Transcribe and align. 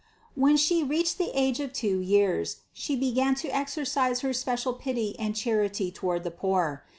404. 0.33 0.43
When 0.43 0.57
She 0.57 0.81
reached 0.83 1.19
the 1.19 1.29
age 1.39 1.59
of 1.59 1.73
two 1.73 1.99
years 1.99 2.55
She 2.73 2.95
be 2.95 3.11
318 3.11 3.35
CITY 3.35 3.47
OF 3.49 3.53
GOD 3.53 3.53
gan 3.53 3.61
to 3.61 3.61
exercise 4.11 4.19
her 4.21 4.33
special 4.33 4.73
pity 4.73 5.15
and 5.19 5.35
charity 5.35 5.91
toward 5.91 6.23
the 6.23 6.31
poor. 6.31 6.83